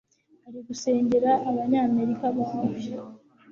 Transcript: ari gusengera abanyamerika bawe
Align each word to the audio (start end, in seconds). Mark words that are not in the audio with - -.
ari 0.47 0.59
gusengera 0.67 1.31
abanyamerika 1.49 2.25
bawe 2.37 2.81